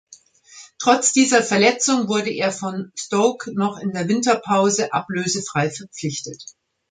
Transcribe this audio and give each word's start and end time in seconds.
Trotz 0.79 1.13
dieser 1.13 1.43
Verletzung 1.43 2.07
wurde 2.07 2.31
er 2.33 2.51
von 2.51 2.91
Stoke 2.95 3.53
noch 3.53 3.77
in 3.77 3.91
der 3.91 4.07
Winterpause 4.07 4.91
ablösefrei 4.91 5.69
verpflichtet. 5.69 6.43